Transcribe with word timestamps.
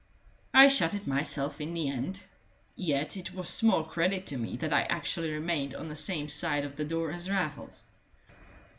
I 0.51 0.67
shut 0.67 0.95
it 0.95 1.05
myself 1.05 1.61
in 1.61 1.75
the 1.75 1.87
end. 1.87 2.21
Yet 2.75 3.15
it 3.15 3.35
was 3.35 3.49
small 3.51 3.83
credit 3.83 4.25
to 4.27 4.37
me 4.39 4.57
that 4.57 4.73
I 4.73 4.81
actually 4.85 5.31
remained 5.31 5.75
on 5.75 5.89
the 5.89 5.95
same 5.95 6.27
side 6.27 6.65
of 6.65 6.75
the 6.75 6.85
door 6.85 7.11
as 7.11 7.29
Raffles. 7.29 7.83